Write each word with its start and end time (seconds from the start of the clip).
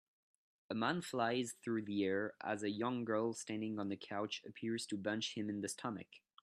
A 0.71 0.73
man 0.73 1.01
flies 1.03 1.53
through 1.63 1.83
the 1.83 2.03
air 2.05 2.33
as 2.41 2.63
a 2.63 2.71
young 2.71 3.05
girl 3.05 3.33
standing 3.35 3.77
on 3.77 3.91
a 3.91 3.95
couch 3.97 4.41
appears 4.47 4.87
to 4.87 4.97
bunch 4.97 5.37
him 5.37 5.47
in 5.47 5.61
the 5.61 5.69
stomach 5.69 6.07